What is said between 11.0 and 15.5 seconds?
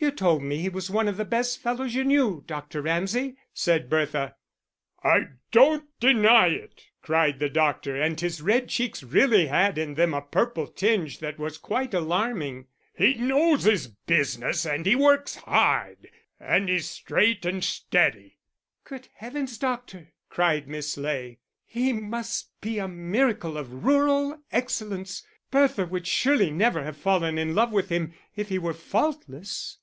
that was quite alarming. "He knows his business and he works